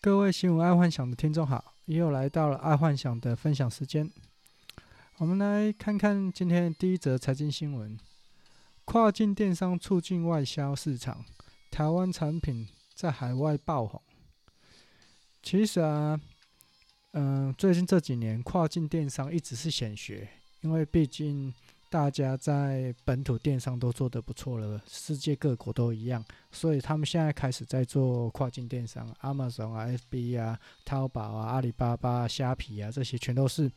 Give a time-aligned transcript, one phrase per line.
[0.00, 4.08] 各位新闻爱幻想的听众好，又来到了爱幻想的分享时间。
[5.16, 7.98] 我们来看看今天第一则财经新闻：
[8.84, 11.24] 跨境电商促进外销市场，
[11.72, 14.00] 台湾产品在海外爆红。
[15.42, 16.20] 其实啊，
[17.14, 20.28] 嗯、最近这几年跨境电商一直是显学，
[20.60, 21.52] 因为毕竟。
[21.90, 33.72] 大家在本土电商都做得不错了，世界各国都一样，所以他们现在开始在做跨境电商，Amazon 啊、FB 啊、淘宝啊、阿里巴巴、虾皮啊，这些全都是。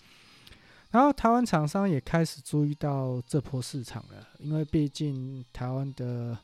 [0.90, 6.38] 然后台湾厂商也开始注意到这波市场了，因为毕竟台湾的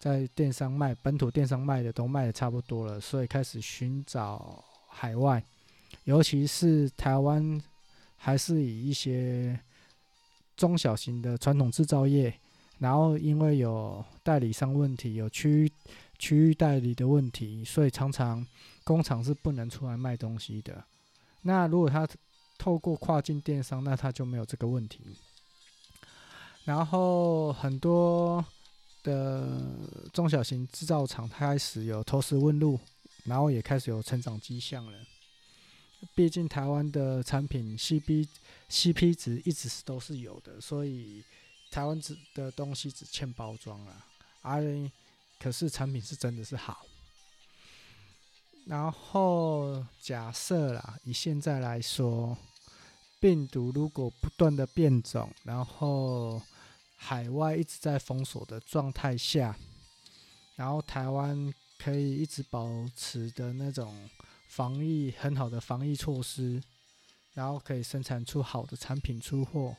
[0.00, 5.40] 在电商卖本土电商卖的都卖的差不多了，所以开始寻找海外，
[6.02, 7.62] 尤其是台湾
[8.16, 9.56] 还是以一些。
[10.56, 12.32] 中小型的传统制造业，
[12.78, 15.70] 然后因为有代理商问题，有区
[16.18, 18.46] 区域代理的问题，所以常常
[18.84, 20.84] 工厂是不能出来卖东西的。
[21.42, 22.08] 那如果他
[22.56, 25.00] 透过跨境电商，那他就没有这个问题。
[26.64, 28.42] 然后很多
[29.02, 29.60] 的
[30.12, 32.78] 中小型制造厂开始有投石问路，
[33.24, 34.98] 然后也开始有成长迹象了。
[36.14, 38.28] 毕竟台湾的产品 CP
[38.68, 41.24] CP 值一直是都是有的，所以
[41.70, 44.04] 台湾只的东西只欠包装了，
[44.42, 44.62] 而
[45.38, 46.84] 可是产品是真的是好。
[48.66, 52.36] 然后假设啦，以现在来说，
[53.20, 56.40] 病毒如果不断的变种，然后
[56.96, 59.56] 海外一直在封锁的状态下，
[60.56, 64.08] 然后台湾可以一直保持的那种。
[64.54, 66.62] 防疫很好的防疫措施，
[67.32, 69.74] 然后可以生产出好的产品出货，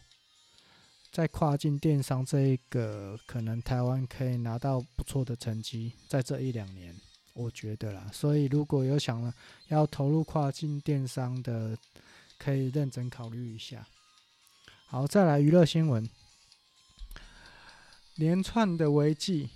[1.14, 6.94] 在跨境电商这一个，可能台湾可以拿到不错的成绩，在这一两年，
[7.31, 8.09] 我觉得啦。
[8.12, 9.34] 所以如果有想
[9.70, 11.78] 要投入跨境电商的，
[12.38, 13.88] 可以认真考虑一下。
[14.88, 16.09] 好，再来娱乐新闻，
[18.16, 19.52] 连串的违纪。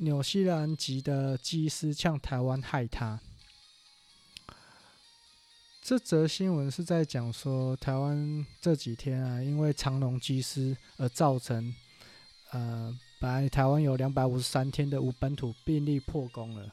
[0.00, 3.18] 纽西兰籍的机师向台湾害他。
[5.82, 11.74] 这则新闻是在讲说，台湾这几天啊，因为长荣机师而造成，
[12.50, 16.72] 呃，本来台湾有两百五十三天的无本土病例破功了，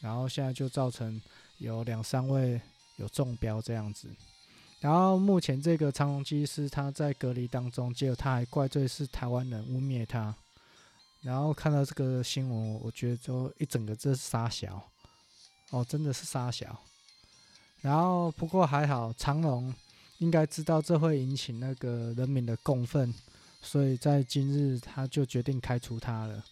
[0.00, 1.20] 然后现在就造成
[1.58, 2.60] 有两三位
[2.96, 4.08] 有中标这样子。
[4.80, 10.34] 然后目前这个长荣机师他在隔离当中，结果他还怪罪是台湾人污蔑他。
[11.24, 14.90] 然后看到这个新闻，我觉得就一整个这是沙小，
[15.70, 16.78] 哦，真的是沙小。
[17.80, 19.74] 然后不过还好，长龙
[20.18, 23.12] 应该知道这会引起那个人民的共愤，
[23.62, 26.44] 所以在今日他就决定开除他了。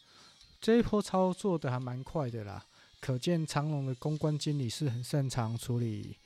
[0.58, 2.64] 这一波操作的还蛮快的啦，
[2.98, 6.16] 可见长龙的公关经理是很擅长处理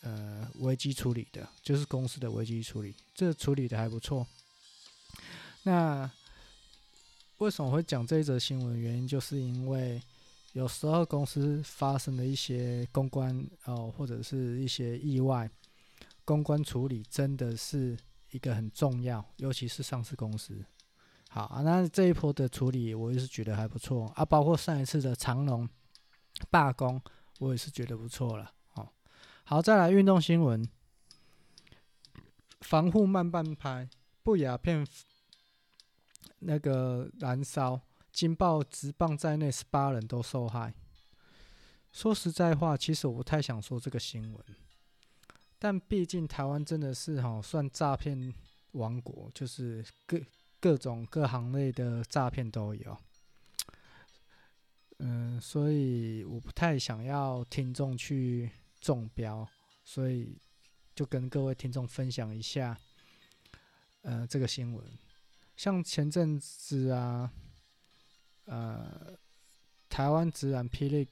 [0.00, 4.26] 呃危机处理的，就是公司的危机处理，这处理的还不错。
[5.64, 6.10] 那。
[7.42, 8.78] 为什么会讲这一则新闻？
[8.78, 10.00] 原因就是因为
[10.52, 15.50] 有时候公司发生的一些公关哦，或者是一些意外，
[16.24, 17.98] 公关处理真的是
[18.30, 20.64] 一个很重要，尤其是上市公司。
[21.30, 25.68] 好啊，那这一波的处理我也是觉得还不错啊，包括上一次的长龙
[26.48, 27.02] 罢工，
[27.40, 28.52] 我也是觉得不错了。
[28.74, 28.88] 哦，
[29.42, 30.64] 好，再来运动新闻，
[32.60, 33.90] 防护慢半拍，
[34.22, 34.86] 不雅片。
[36.44, 37.80] 那个燃烧，
[38.12, 40.74] 金爆直棒在内十八人都受害。
[41.92, 44.44] 说实在话，其实我不太想说这个新闻，
[45.58, 48.32] 但毕竟台湾真的是哈算诈骗
[48.72, 50.20] 王国，就是各
[50.58, 52.96] 各种各行类的诈骗都有。
[54.98, 59.46] 嗯，所以我不太想要听众去中标，
[59.84, 60.38] 所以
[60.94, 62.78] 就跟各位听众分享一下，
[64.02, 65.01] 呃，这个新闻。
[65.62, 67.30] 像前阵子啊，
[68.46, 69.16] 呃，
[69.88, 71.06] 台湾职篮霹雳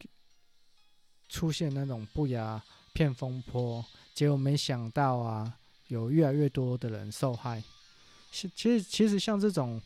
[1.29, 2.61] 出现那种不雅
[2.93, 5.57] 片风波，结果没想到啊，
[5.87, 7.63] 有越来越多的人受害。
[8.33, 9.81] 其实其实像这种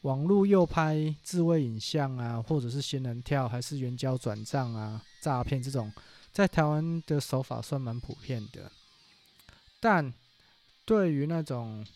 [0.00, 5.92] 网络诱拍自慰影像啊，或者是仙人跳，还是援交转账啊，诈骗这种，
[6.32, 8.68] 在台湾的手法算蛮普遍的。
[9.78, 10.12] 但
[10.84, 11.86] 对于那种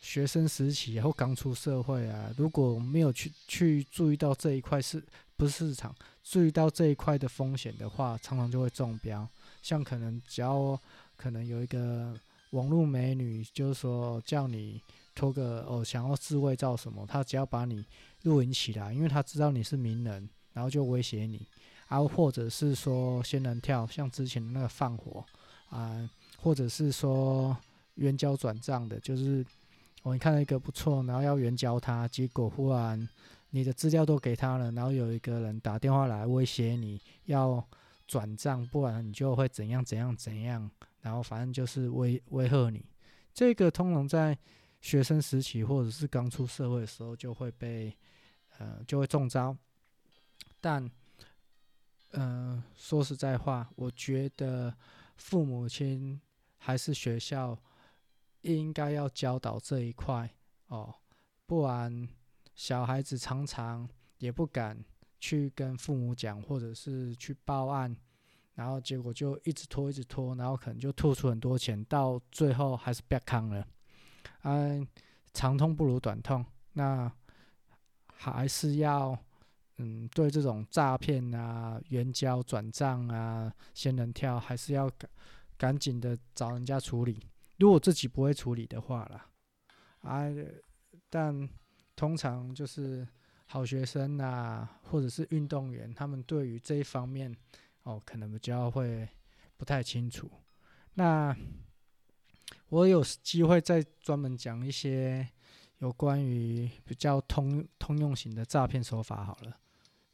[0.00, 5.02] 学生时期或刚出社会啊，如果没有去去注意到这一块是
[5.36, 9.28] 不是市场，注意到这一块的风险的话，常常就会中标。
[9.62, 10.80] 像可能只要
[11.16, 12.14] 可能有一个
[12.50, 14.80] 网络美女，就是说叫你
[15.14, 17.84] 拖个哦，想要自慰照什么，他只要把你
[18.22, 21.44] 录影起来，因为他知道你是名人，然后就威胁你
[21.88, 25.24] 啊，或者是说仙人跳，像之前的那个放火
[25.68, 26.08] 啊，
[26.38, 27.56] 或者是说
[27.96, 29.44] 冤交转账的，就是、
[30.06, 33.08] 哦、你看到一个不错，然后要援交他，结果忽然
[33.50, 37.60] 你的资料都给他了，然后有一个人打电话来威胁你要
[38.06, 40.70] 转账，不然你就会怎样怎样怎样，
[41.00, 42.86] 然后反正就是威威吓你。
[43.34, 44.38] 这个通常在
[44.80, 47.92] 学生时期或者是刚出社会的时候就会被
[48.58, 49.56] 呃就会中招，
[50.60, 50.88] 但。
[52.12, 54.72] 嗯、呃，说实在话，我觉得
[55.16, 56.18] 父母亲
[56.56, 57.58] 还是学校
[58.54, 60.30] 应该要教导这一块
[60.68, 60.94] 哦，
[61.46, 62.08] 不然
[62.54, 63.88] 小孩子常常
[64.18, 64.84] 也不敢
[65.18, 67.96] 去跟父母讲，或者是去报案，
[68.54, 73.66] 然后结果就一直拖，一直拖，然后可能就吐出很多钱，到最后还是别康了。
[74.42, 74.86] 嗯，
[75.32, 77.10] 长痛不如短痛，那
[78.06, 79.18] 还是要。
[79.78, 85.10] 嗯，对这种诈骗啊、援交转账啊、仙人跳，还是要赶
[85.58, 87.20] 赶紧的找人家处理。
[87.58, 89.26] 如果自己不会处理的话啦，
[90.00, 90.24] 啊，
[91.08, 91.48] 但
[91.94, 93.06] 通常就是
[93.46, 97.34] 好学生啊，或者是运动员，他们对于这一方面
[97.84, 99.08] 哦，可能比较会
[99.56, 100.30] 不太清楚。
[100.94, 101.34] 那
[102.68, 105.26] 我有机会再专门讲一些
[105.78, 109.56] 有关于比较通通用型的诈骗手法好了。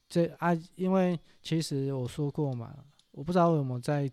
[0.08, 4.10] 这啊，因为其实我说过嘛，我不知道我有没有在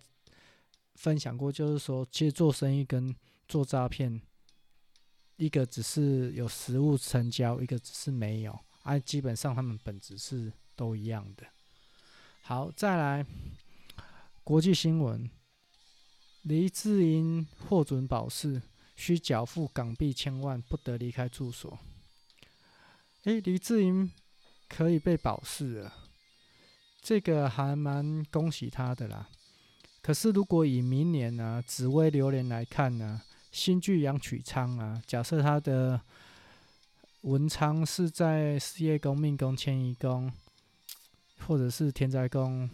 [0.99, 3.15] 分享过，就是说，其实做生意跟
[3.47, 4.21] 做诈骗，
[5.37, 11.47] 一个只是有实物成交，一个只是没有，啊，基本上他们本质是都一样的。
[12.41, 13.25] 好，再来
[14.43, 15.29] 国际新闻，
[16.41, 18.61] 黎智英获准保释，
[18.95, 21.79] 需缴付港币千万，不得离开住所。
[23.23, 24.11] 诶，黎智英。
[24.71, 25.91] 可以被保释了，
[27.01, 29.27] 这个还蛮恭喜他的啦。
[30.01, 35.99] 可是如果以明年呢、啊、紫微流年来看呢，新巨阳曲仓啊，假设他的
[37.21, 40.31] 文昌是在事业宫、命宫、迁移宫，
[41.47, 42.69] 或者是天灾宫，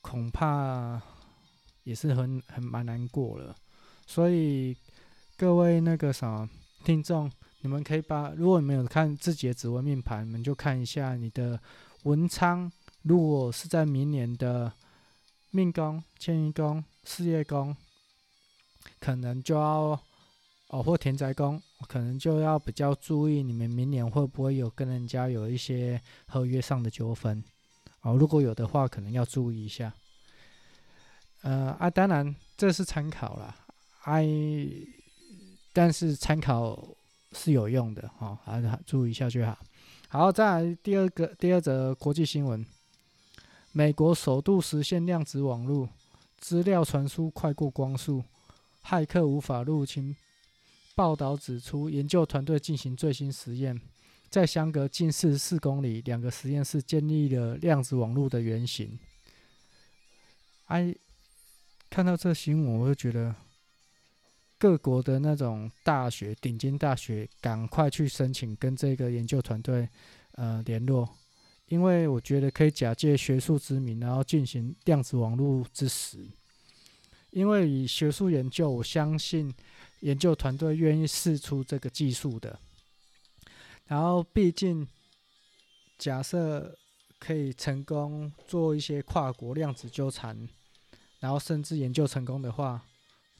[0.00, 1.00] 恐怕
[1.84, 3.54] 也是很很蛮难过了。
[4.06, 4.76] 所以
[5.36, 6.48] 各位那个什么
[6.84, 7.30] 听众。
[7.60, 11.58] 你们可以把，如果你们有看自己的紫薇命盘，你们就看一下你的
[12.02, 12.70] 文昌，
[13.04, 14.70] 如果是在明年的
[15.54, 17.76] 命宫、迁移宫、事业宫，
[18.98, 19.98] 可能就要
[20.68, 27.42] 哦，或田宅宫，可能就要比较注意，你们明年会不会有跟人家有一些合约上的纠纷
[28.02, 28.16] 哦？
[28.16, 29.94] 如果有的话，可能要注意一下。
[31.42, 33.56] 呃啊，当然这是参考啦，
[34.02, 34.26] 哎，
[35.72, 36.96] 但是参考。
[37.36, 39.58] 是有用的哦，还是注意一下就好。
[40.06, 42.64] 好，再来第二个第二则国际新闻：
[43.76, 45.88] 美国首度实现量子网络，
[46.38, 48.22] 资料传输快过光速，
[48.84, 50.14] 骇客无法入侵。
[50.94, 53.80] 报道指出，研究团队进行最新实验，
[54.30, 58.96] 在相隔近四十四公里，两个实验室建立了量子网络的原型。
[60.66, 60.94] 哎，
[61.90, 63.34] 看到这新闻，我就觉得。
[64.56, 69.86] 各国的那种大学、顶尖大学，赶快去申请跟这个研究团队
[70.36, 71.06] 呃联络，
[71.66, 76.18] 因为我觉得可以假借学术之名，然后进行量子网络之实。
[77.30, 79.52] 因为以学术研究，我相信
[80.00, 82.58] 研究团队愿意试出这个技术的。
[83.86, 84.86] 然后，毕竟
[85.98, 86.78] 假设
[87.18, 90.48] 可以成功做一些跨国量子纠缠，
[91.20, 92.86] 然后甚至研究成功的话。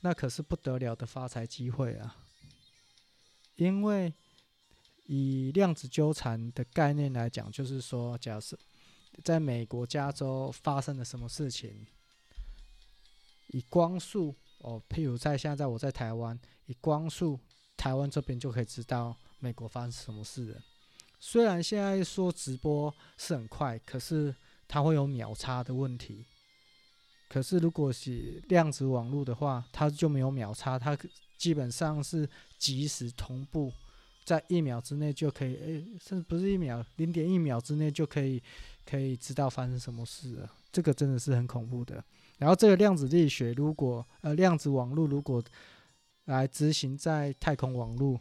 [0.00, 2.16] 那可是不得了的发财机会啊！
[3.56, 4.12] 因为
[5.06, 8.58] 以量子纠缠的概念来讲，就是说，假设
[9.23, 11.87] 在美国加州发生了什么事情，
[13.49, 17.38] 以光速哦，譬如在现在我在台湾，以光速，
[17.76, 20.61] 台湾这边就可以知道美国发生什么事了。
[21.20, 24.34] 虽然现在说直播是很快，可是
[24.66, 26.25] 它会有秒差的问题。
[27.28, 30.96] 可是，如果是量子网络的话，它就没有秒差，它
[31.37, 33.73] 基本上是即时同步，
[34.24, 38.42] 在一秒之内就可以，诶，甚至不是一秒，零点一秒之内就可以，
[38.86, 40.50] 可以知道发生什么事了。
[40.72, 42.02] 这个真的是很恐怖的。
[42.38, 45.42] 然后，这个量子力学，如果呃量子网络如果
[46.24, 48.18] 来执行在太空网络，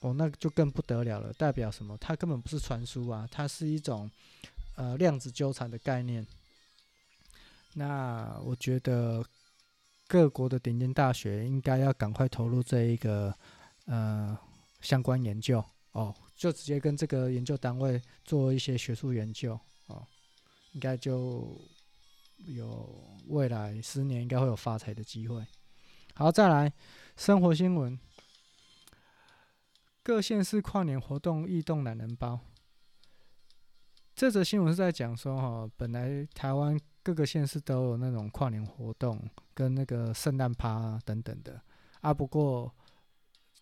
[0.00, 1.32] 哦，那就更不得了了。
[1.32, 1.96] 代表什么？
[1.98, 4.08] 它根本不是传输啊，它是一种
[4.76, 6.24] 呃量子纠缠的概念。
[7.74, 9.24] 那我觉得
[10.06, 13.34] 各国的顶尖大学应该要赶快投入这一个
[13.86, 14.38] 呃
[14.80, 20.06] 相关研究哦，就直接跟这个研究单位做一些学术研究哦，
[20.72, 21.56] 应该就
[22.46, 25.44] 有未来十年应该会有发财的机会。
[26.14, 26.72] 好，再来
[27.16, 27.98] 生活新闻，
[30.02, 32.40] 各县市跨年活动异动懒人包。
[34.14, 41.60] 这则新闻是在讲说，哈，本来台湾各个县市都有那种跨年活动跟那个圣诞趴等等的
[42.00, 42.74] 啊，不过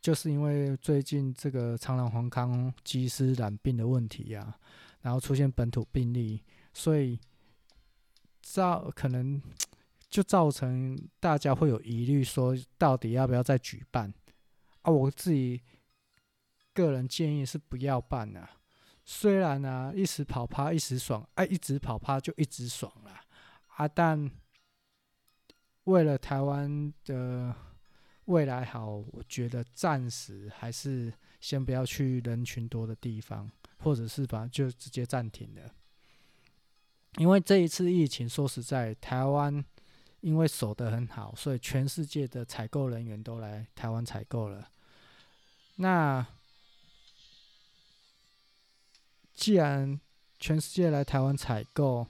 [0.07, 4.57] 就是因为最近这个长廊黄康机师染病的问题呀、啊，
[5.01, 6.41] 然后出现本土病例，
[6.73, 7.19] 所以
[8.41, 9.43] 造可能
[10.09, 14.15] 就造成大家会有疑虑，说到底要不要再举办
[14.83, 14.93] 啊？
[14.93, 15.61] 我自己
[16.73, 18.51] 个人建议是不要办了、啊。
[19.05, 23.11] 虽然呢、啊，一时跑趴一时爽，哎、啊，一直跑趴就一直爽了
[23.75, 23.89] 啊！
[23.89, 24.31] 但
[25.83, 27.53] 为了台湾的
[28.27, 35.75] 未来好，我觉得暂时还是先不要去人群多的地方，或者是把就直接暂停了。
[37.19, 39.65] 因为这一次疫情，说实在，台湾
[40.21, 44.69] 因为守得很好，所以全世界的采购人员都来台湾采购了。
[45.77, 46.27] 那
[49.35, 49.99] 既然
[50.39, 52.07] 全世界来台湾采购，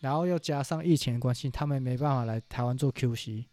[0.00, 3.44] 然后又加上疫情的关系，他们没办法来台湾做 QC，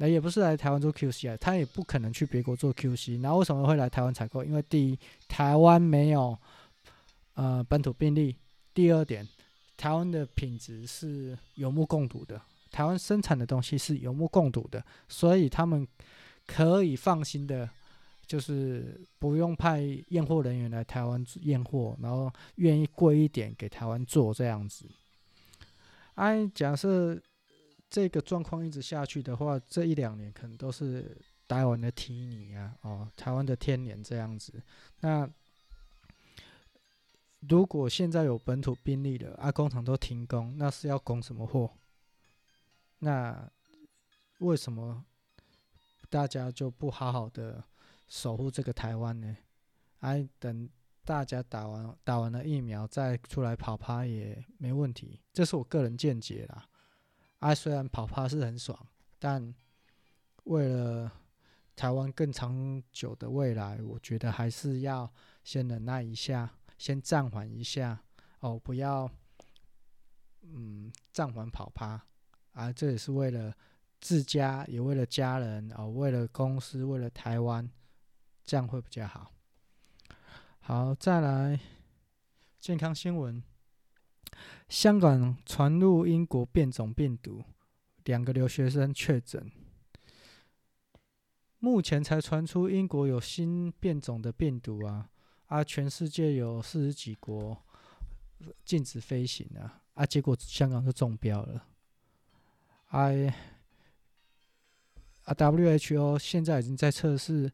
[0.00, 3.22] 那也不是来台湾做 QC 啊，他也不可能去别国做 QC。
[3.22, 4.42] 然后为什么会来台湾采购？
[4.42, 6.36] 因为第一，台湾没有
[7.34, 8.34] 呃本土病例；
[8.72, 9.28] 第二点，
[9.76, 12.40] 台湾的品质是有目共睹的，
[12.70, 15.86] 台湾生产的东西是有目共睹的，所以他们
[16.46, 17.68] 可以放心的。
[18.30, 19.80] 就是不用派
[20.10, 24.86] 验货人员来台湾验货，然后愿意贵一点给台湾做这样子。
[26.14, 27.20] 哎，假设
[27.90, 34.62] 这个状况一直下去的话，这一两年可能都是台湾的提尼啊，哦，台湾的天年这样子。
[35.00, 35.28] 那
[37.40, 41.70] 如果现在有本土病例了，啊，工厂都停工，那是要供什么货？
[43.00, 43.50] 那
[44.38, 45.04] 为什么
[46.08, 47.64] 大家就不好好的？
[48.08, 49.36] 守护这个台湾呢？
[50.00, 50.68] 哎，等
[51.04, 56.66] 大家打完打完了疫苗再出来跑趴也没问题，这是我个人见解啦。
[57.40, 58.78] 啊，虽然跑趴是很爽，
[59.18, 59.54] 但
[60.44, 61.10] 为了
[61.76, 65.12] 台湾更长久的未来，我觉得还是要
[65.44, 68.02] 先忍耐一下，先暂缓一下
[68.38, 69.10] 哦，不要
[70.42, 72.00] 嗯暂缓跑趴
[72.52, 73.54] 啊，这也是为了
[74.00, 77.70] 自家，也为了家人哦，为了公司，为了台湾。
[78.42, 79.30] 这样会比较好。
[80.58, 81.60] 好，再来
[82.58, 83.40] 健康新闻：
[84.68, 87.42] 香港传入英国变种病毒，
[88.04, 89.50] 两个留学生确诊。
[91.58, 95.10] 目前才传出英国有新变种的病毒啊！
[95.46, 97.56] 啊，全世界有四十几国
[98.64, 99.82] 禁止飞行啊！
[99.94, 101.66] 啊，结果香港就中标了。
[102.86, 103.34] I
[105.24, 107.52] 啊，WHO 现在已经在测试。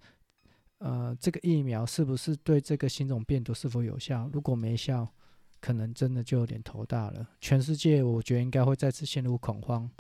[0.79, 4.29] 呃，这个疫苗是不是对这个新种病毒是否有效？
[4.31, 5.11] 如果没效，
[5.61, 7.27] 可能真的就有点头大了。
[7.41, 9.91] 全世界我觉得应该会再次陷入恐慌，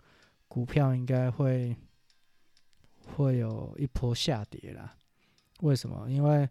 [0.48, 1.76] 股票应该会
[3.16, 4.94] 会有一波下跌啦。
[5.60, 6.10] 为什么？
[6.10, 6.48] 因为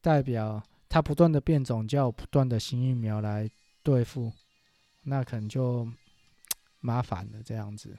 [0.00, 3.50] 代表它不断的变种，就要不断的新疫苗来
[3.82, 4.32] 对付，
[5.02, 5.86] 那可能就
[6.80, 7.42] 麻烦了。
[7.44, 7.96] 这样子，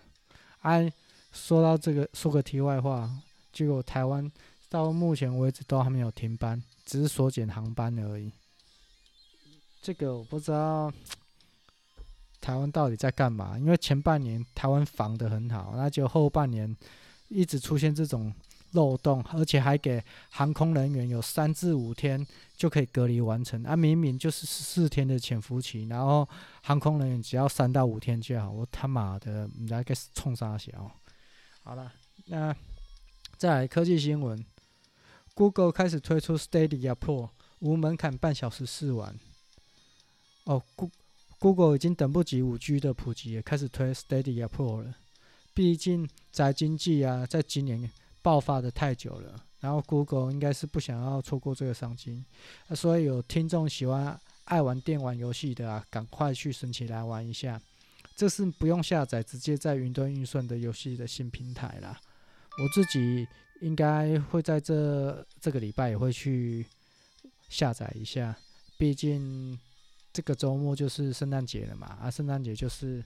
[0.60, 0.92] 哎，
[1.32, 3.10] 说到这个，说个题外话，
[3.52, 4.32] 结果台湾。
[4.72, 8.32] 到目前为止都还没有停班，只是缩减航班而已。
[9.82, 10.92] 这个我不知道
[12.42, 16.76] 台湾到底在干嘛，因为前半年台湾防得很好，那就后半年
[17.28, 18.34] 一直出现这种
[18.72, 26.28] 漏洞，而且还给航空人员有三至五天就可以隔离完成，啊，明明就是十四天的潜伏期，然后
[26.62, 30.92] 航空人员只要三到五天就好，我他妈的，你来个冲啥小？
[31.64, 31.92] 好了，
[32.26, 32.56] 那
[33.38, 34.46] 再来科技新闻。
[35.34, 39.18] Google 开始推出 Stadia Pro，无门槛半小时试玩。
[40.46, 40.62] 哦
[41.40, 44.96] ，Google 已经等不及五 G 的普及，也开始推 Stadia Pro 了。
[45.54, 47.90] 毕竟宅经济啊，在今年
[48.22, 52.24] 爆发的太久了，然后 Google 应该是不想要错过这个商机，
[52.76, 57.62] 所以有听众喜欢爱玩电玩游戏的啊，赶快去升起来玩一下。
[58.16, 62.00] 这是不用下载，直接在云端运算的游戏的新平台啦。
[62.62, 63.28] 我自己。
[63.62, 66.66] 应该会在这这个礼拜也会去
[67.50, 68.34] 下载一下，
[68.78, 69.60] 毕竟
[70.12, 73.04] 这个周末就是圣诞节了嘛，啊，圣诞节就是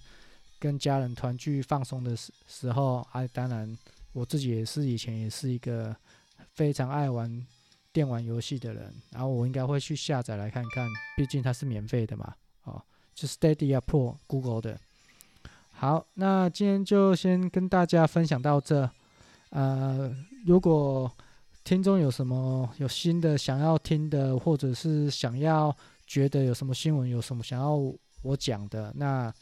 [0.60, 3.78] 跟家人团聚放松的时时候，啊，当然
[4.14, 5.96] 我自己也是以前也是一个
[6.54, 7.46] 非常爱玩
[7.92, 12.34] 电玩游戏的人，然后我应该会去下载来看看，毕竟它是免费的嘛，
[12.64, 12.82] 哦，
[13.14, 14.80] 就是 Stadia Pro Google 的。
[15.72, 18.90] 好，那今天就先跟大家分享到这。
[19.50, 20.12] 呃，
[20.46, 21.12] 如果
[21.64, 27.76] 听众有什么有新的想要听的，或者是想要觉得有什么新闻，有什么想要
[28.22, 29.34] 我讲的，那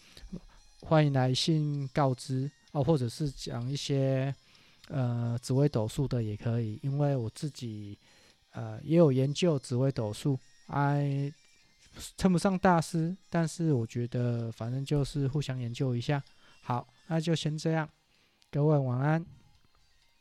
[0.82, 4.34] 欢迎来信告知哦，或者是讲一些
[4.88, 7.98] 呃紫微斗数的也可以，因为我自己
[8.52, 11.32] 呃也有研究紫微斗数，哎，
[12.18, 16.24] 称不上大师，但是我觉得反正就是互相研究一下。
[16.62, 17.90] 好，那就先这样，
[18.50, 19.26] 各位晚安。